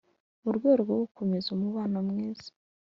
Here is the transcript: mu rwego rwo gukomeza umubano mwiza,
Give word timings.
mu 0.43 0.49
rwego 0.57 0.77
rwo 0.83 0.95
gukomeza 1.03 1.47
umubano 1.55 1.97
mwiza, 2.09 2.49